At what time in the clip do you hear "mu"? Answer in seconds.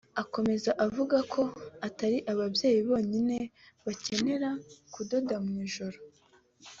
5.45-5.51